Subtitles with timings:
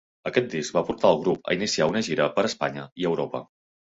[0.27, 3.43] Aquest disc va portar al grup a iniciar una gira per Espanya i Europa.